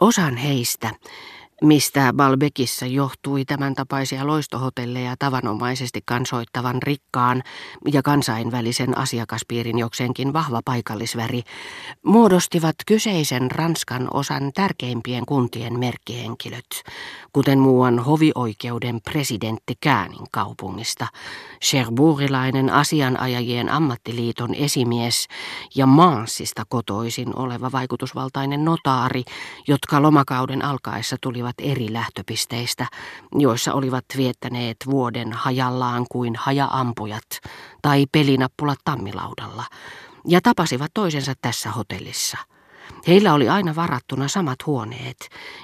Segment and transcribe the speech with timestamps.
[0.00, 0.90] Osan heistä
[1.62, 7.42] Mistä Balbekissa johtui tämän tapaisia loistohotelleja tavanomaisesti kansoittavan rikkaan
[7.92, 11.42] ja kansainvälisen asiakaspiirin jokseenkin vahva paikallisväri,
[12.04, 16.82] muodostivat kyseisen Ranskan osan tärkeimpien kuntien merkkihenkilöt,
[17.32, 21.06] kuten muuan hovioikeuden presidentti Käänin kaupungista,
[21.64, 25.28] Cherbourgilainen asianajajien ammattiliiton esimies
[25.74, 29.22] ja Maansista kotoisin oleva vaikutusvaltainen notaari,
[29.68, 32.86] jotka lomakauden alkaessa tulivat tulivat eri lähtöpisteistä,
[33.32, 37.40] joissa olivat viettäneet vuoden hajallaan kuin hajaampujat
[37.82, 39.64] tai pelinappulat tammilaudalla,
[40.28, 42.38] ja tapasivat toisensa tässä hotellissa–
[43.06, 45.16] Heillä oli aina varattuna samat huoneet,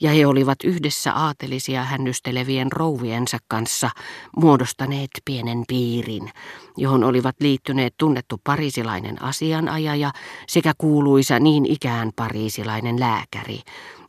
[0.00, 3.90] ja he olivat yhdessä aatelisia hännystelevien rouviensa kanssa
[4.36, 6.30] muodostaneet pienen piirin,
[6.76, 10.12] johon olivat liittyneet tunnettu parisilainen asianajaja
[10.48, 13.60] sekä kuuluisa niin ikään parisilainen lääkäri,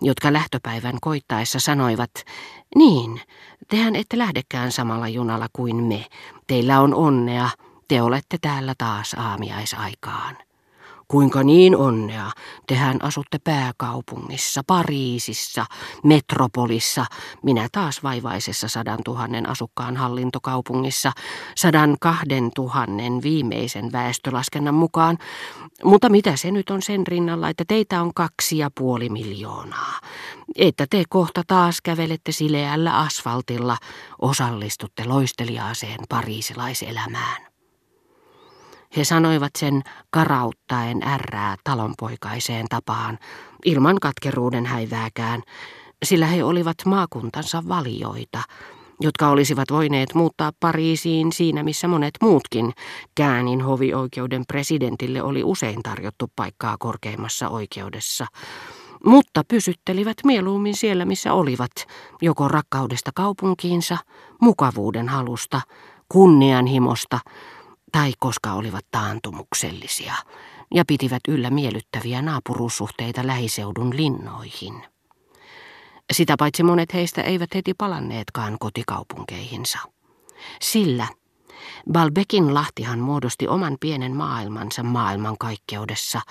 [0.01, 2.12] jotka lähtöpäivän koittaessa sanoivat,
[2.76, 3.21] niin,
[3.67, 6.05] tehän ette lähdekään samalla junalla kuin me,
[6.48, 7.49] teillä on onnea,
[7.87, 10.46] te olette täällä taas aamiaisaikaan.
[11.08, 12.32] Kuinka niin onnea?
[12.68, 15.66] Tehän asutte pääkaupungissa, Pariisissa,
[16.04, 17.05] metropolissa,
[17.44, 21.12] minä taas vaivaisessa sadan tuhannen asukkaan hallintokaupungissa,
[21.55, 25.18] sadan kahden tuhannen viimeisen väestölaskennan mukaan.
[25.84, 30.00] Mutta mitä se nyt on sen rinnalla, että teitä on kaksi ja puoli miljoonaa?
[30.55, 33.78] Että te kohta taas kävelette sileällä asfaltilla,
[34.22, 37.46] osallistutte loisteliaaseen pariisilaiselämään.
[38.98, 43.20] He sanoivat sen karauttaen ärrää talonpoikaiseen tapaan,
[43.66, 45.41] ilman katkeruuden häivääkään,
[46.04, 48.41] sillä he olivat maakuntansa valioita,
[48.99, 52.74] jotka olisivat voineet muuttaa Pariisiin siinä, missä monet muutkin.
[53.16, 58.26] Käänin hovioikeuden presidentille oli usein tarjottu paikkaa korkeimmassa oikeudessa.
[59.05, 61.72] Mutta pysyttelivät mieluummin siellä, missä olivat,
[62.22, 63.98] joko rakkaudesta kaupunkiinsa,
[64.41, 65.62] mukavuuden halusta,
[66.09, 67.19] kunnianhimosta,
[67.91, 70.13] tai koska olivat taantumuksellisia
[70.73, 74.83] ja pitivät yllä miellyttäviä naapuruussuhteita lähiseudun linnoihin.
[76.13, 79.79] Sitä paitsi monet heistä eivät heti palanneetkaan kotikaupunkeihinsa.
[80.61, 81.07] Sillä
[81.91, 86.21] Balbekin lahtihan muodosti oman pienen maailmansa maailmankaikkeudessa,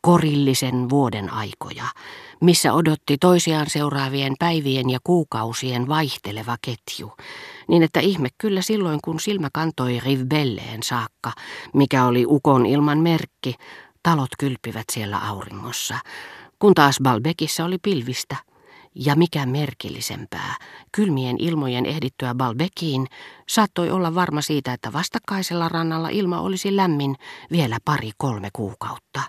[0.00, 1.84] korillisen vuoden aikoja,
[2.40, 7.12] missä odotti toisiaan seuraavien päivien ja kuukausien vaihteleva ketju,
[7.68, 11.32] niin että ihme kyllä silloin kun silmä kantoi Rivbelleen saakka,
[11.74, 13.54] mikä oli ukon ilman merkki,
[14.02, 15.98] talot kylpivät siellä auringossa,
[16.58, 18.36] kun taas Balbekissa oli pilvistä–
[18.94, 20.56] ja mikä merkillisempää,
[20.92, 23.06] kylmien ilmojen ehdittyä Balbekiin
[23.48, 27.16] saattoi olla varma siitä, että vastakkaisella rannalla ilma olisi lämmin
[27.52, 29.20] vielä pari-kolme kuukautta.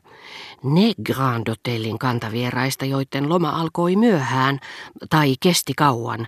[0.63, 4.59] Ne Grand Hotellin kantavieraista, joiden loma alkoi myöhään
[5.09, 6.27] tai kesti kauan,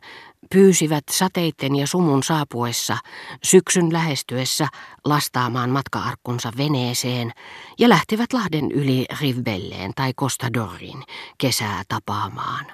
[0.51, 2.97] pyysivät sateitten ja sumun saapuessa
[3.43, 4.67] syksyn lähestyessä
[5.05, 7.31] lastaamaan matkaarkkunsa veneeseen
[7.79, 11.03] ja lähtivät Lahden yli Rivbelleen tai Costa Dorin
[11.37, 12.65] kesää tapaamaan.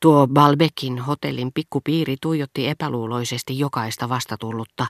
[0.00, 4.86] Tuo Balbekin hotellin pikkupiiri tuijotti epäluuloisesti jokaista vastatullutta,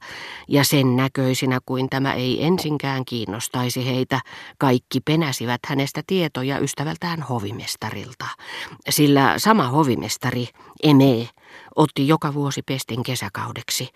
[0.48, 4.20] ja sen näköisinä kuin tämä ei ensinkään kiinnostaisi heitä,
[4.58, 8.25] kaikki penäsivät hänestä tietoja ystävältään hovimestarilta.
[8.88, 10.48] Sillä sama hovimestari,
[10.82, 11.28] Eme,
[11.76, 13.88] otti joka vuosi pestin kesäkaudeksi,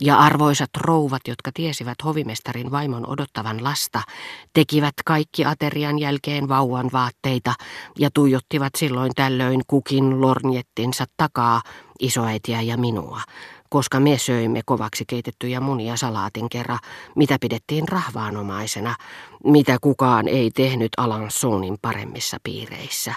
[0.00, 4.02] ja arvoisat rouvat, jotka tiesivät hovimestarin vaimon odottavan lasta,
[4.52, 7.54] tekivät kaikki aterian jälkeen vauvan vaatteita
[7.98, 11.62] ja tuijottivat silloin tällöin kukin lornjettinsa takaa
[12.00, 13.20] isoäitiä ja minua,
[13.70, 16.78] koska me söimme kovaksi keitettyjä munia salaatin kerran,
[17.16, 18.94] mitä pidettiin rahvaanomaisena,
[19.44, 23.14] mitä kukaan ei tehnyt alan suunin paremmissa piireissä.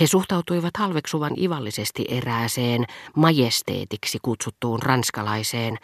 [0.00, 2.84] He suhtautuivat halveksuvan ivallisesti erääseen
[3.16, 5.78] majesteetiksi kutsuttuun ranskalaiseen,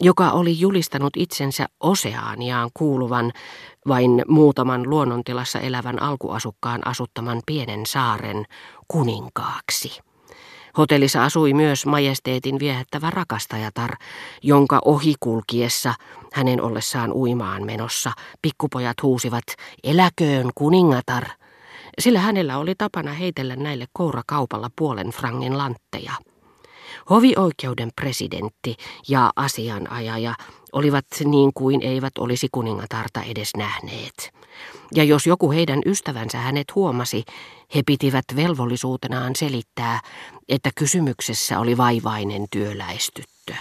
[0.00, 3.32] joka oli julistanut itsensä oseaaniaan kuuluvan
[3.88, 8.44] vain muutaman luonnontilassa elävän alkuasukkaan asuttaman pienen saaren
[8.88, 10.00] kuninkaaksi.
[10.78, 13.90] Hotellissa asui myös majesteetin viehättävä rakastajatar,
[14.42, 15.94] jonka ohikulkiessa,
[16.32, 18.12] hänen ollessaan uimaan menossa,
[18.42, 19.44] pikkupojat huusivat,
[19.84, 21.24] eläköön kuningatar–
[21.98, 26.12] sillä hänellä oli tapana heitellä näille kourakaupalla puolen frangin lantteja.
[27.10, 28.76] Hovioikeuden presidentti
[29.08, 30.34] ja asianajaja
[30.72, 34.32] olivat niin kuin eivät olisi kuningatarta edes nähneet.
[34.94, 37.24] Ja jos joku heidän ystävänsä hänet huomasi,
[37.74, 40.00] he pitivät velvollisuutenaan selittää,
[40.48, 43.54] että kysymyksessä oli vaivainen työläistyttö.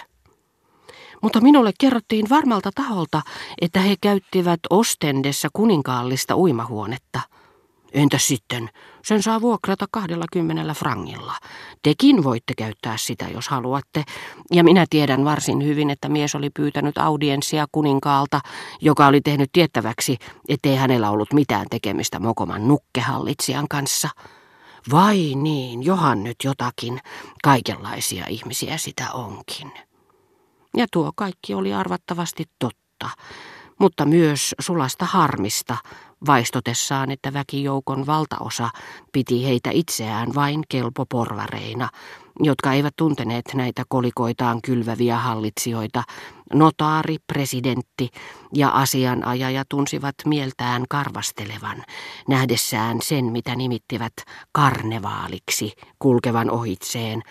[1.21, 3.21] Mutta minulle kerrottiin varmalta taholta,
[3.61, 7.21] että he käyttivät Ostendessa kuninkaallista uimahuonetta–
[7.91, 8.69] Entäs sitten?
[9.05, 11.33] Sen saa vuokrata kahdella kymmenellä frangilla.
[11.83, 14.03] Tekin voitte käyttää sitä, jos haluatte.
[14.51, 18.39] Ja minä tiedän varsin hyvin, että mies oli pyytänyt audienssia kuninkaalta,
[18.81, 20.17] joka oli tehnyt tiettäväksi,
[20.49, 24.09] ettei hänellä ollut mitään tekemistä Mokoman nukkehallitsijan kanssa.
[24.91, 26.99] Vai niin, johan nyt jotakin.
[27.43, 29.71] Kaikenlaisia ihmisiä sitä onkin.
[30.77, 33.09] Ja tuo kaikki oli arvattavasti totta,
[33.79, 35.77] mutta myös sulasta harmista,
[36.27, 38.69] vaistotessaan, että väkijoukon valtaosa
[39.11, 41.89] piti heitä itseään vain kelpoporvareina,
[42.39, 46.03] jotka eivät tunteneet näitä kolikoitaan kylväviä hallitsijoita.
[46.53, 48.09] Notaari, presidentti
[48.55, 51.83] ja asianajaja tunsivat mieltään karvastelevan,
[52.27, 54.13] nähdessään sen, mitä nimittivät
[54.51, 57.21] karnevaaliksi kulkevan ohitseen,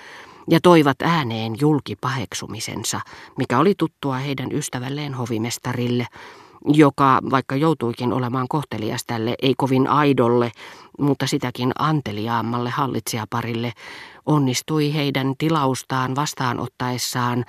[0.51, 3.01] ja toivat ääneen julkipaheksumisensa,
[3.39, 6.07] mikä oli tuttua heidän ystävälleen hovimestarille,
[6.67, 10.53] joka, vaikka joutuikin olemaan kohtelias tälle ei kovin aidolle,
[10.99, 13.73] mutta sitäkin anteliaammalle hallitsijaparille,
[14.27, 17.45] onnistui heidän tilaustaan vastaanottaessaan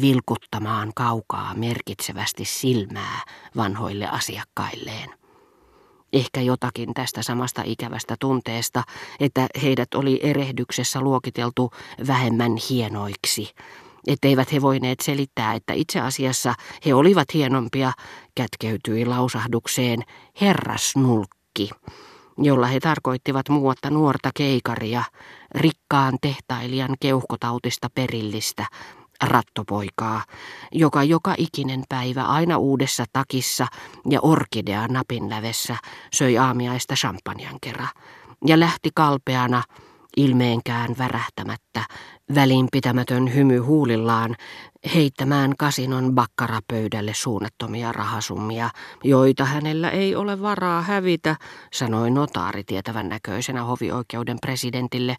[0.00, 3.20] vilkuttamaan kaukaa merkitsevästi silmää
[3.56, 5.10] vanhoille asiakkailleen.
[6.12, 8.82] Ehkä jotakin tästä samasta ikävästä tunteesta,
[9.20, 11.70] että heidät oli erehdyksessä luokiteltu
[12.06, 13.50] vähemmän hienoiksi,
[14.06, 16.54] etteivät he voineet selittää, että itse asiassa
[16.86, 17.92] he olivat hienompia,
[18.34, 20.02] kätkeytyi lausahdukseen
[20.40, 21.70] herrasnulkki,
[22.38, 25.02] jolla he tarkoittivat muuatta nuorta keikaria,
[25.54, 28.66] rikkaan tehtailijan keuhkotautista perillistä,
[29.22, 30.24] rattopoikaa,
[30.72, 33.66] joka joka ikinen päivä aina uudessa takissa
[34.10, 35.76] ja orkidea napinlävessä
[36.12, 37.88] söi aamiaista champanjan kerran
[38.46, 39.62] ja lähti kalpeana
[40.16, 41.84] ilmeenkään värähtämättä,
[42.34, 44.36] välinpitämätön hymy huulillaan,
[44.94, 48.70] heittämään kasinon bakkarapöydälle suunnattomia rahasummia,
[49.04, 51.36] joita hänellä ei ole varaa hävitä,
[51.72, 55.16] sanoi notaari tietävän näköisenä hovioikeuden presidentille,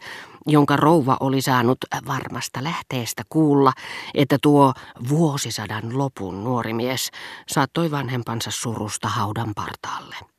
[0.48, 1.78] jonka rouva oli saanut
[2.08, 3.74] varmasta lähteestä kuulla,
[4.14, 4.74] että tuo
[5.10, 7.12] vuosisadan lopun nuori mies
[7.48, 10.37] saattoi vanhempansa surusta haudan partaalle.